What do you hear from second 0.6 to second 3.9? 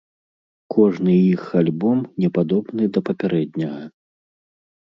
Кожны іх альбом не падобны да папярэдняга.